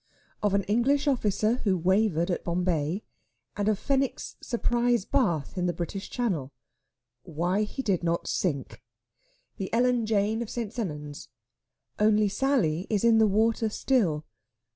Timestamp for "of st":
10.41-10.73